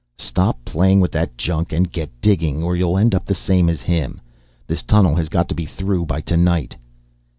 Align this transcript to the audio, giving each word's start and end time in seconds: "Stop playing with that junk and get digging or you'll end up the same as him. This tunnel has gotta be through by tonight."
"Stop 0.17 0.65
playing 0.65 0.99
with 0.99 1.11
that 1.11 1.37
junk 1.37 1.71
and 1.71 1.91
get 1.91 2.09
digging 2.21 2.63
or 2.63 2.75
you'll 2.75 2.97
end 2.97 3.13
up 3.13 3.23
the 3.25 3.35
same 3.35 3.69
as 3.69 3.83
him. 3.83 4.19
This 4.65 4.81
tunnel 4.81 5.13
has 5.15 5.29
gotta 5.29 5.53
be 5.53 5.67
through 5.67 6.07
by 6.07 6.21
tonight." 6.21 6.75